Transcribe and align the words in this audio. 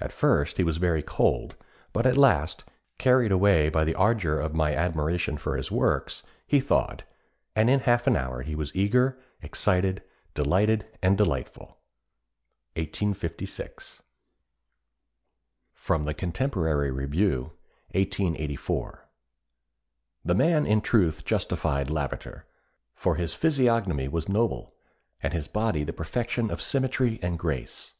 At 0.00 0.12
first 0.12 0.56
he 0.56 0.64
was 0.64 0.78
very 0.78 1.02
cold, 1.02 1.56
but 1.92 2.06
at 2.06 2.16
last, 2.16 2.64
carried 2.96 3.30
away 3.30 3.68
by 3.68 3.84
the 3.84 3.94
ardour 3.94 4.40
of 4.40 4.54
my 4.54 4.74
admiration 4.74 5.36
for 5.36 5.58
his 5.58 5.70
works, 5.70 6.22
he 6.46 6.58
thawed, 6.58 7.04
and 7.54 7.68
in 7.68 7.80
half 7.80 8.06
an 8.06 8.16
hour 8.16 8.40
he 8.40 8.54
was 8.54 8.74
eager, 8.74 9.18
excited, 9.42 10.02
delighted 10.32 10.86
and 11.02 11.18
delightful." 11.18 11.76
1856. 12.76 14.00
[Sidenote: 15.74 16.06
The 16.06 16.14
Contemporary 16.14 16.90
Review, 16.90 17.52
1884.] 17.90 19.04
"The 20.24 20.34
man 20.34 20.64
in 20.66 20.80
truth 20.80 21.26
justified 21.26 21.90
Lavater, 21.90 22.46
for 22.94 23.16
his 23.16 23.34
physiognomy 23.34 24.08
was 24.08 24.30
noble, 24.30 24.74
and 25.22 25.34
his 25.34 25.46
body 25.46 25.84
the 25.84 25.92
perfection 25.92 26.50
of 26.50 26.62
symmetry 26.62 27.18
and 27.22 27.38
grace. 27.38 27.92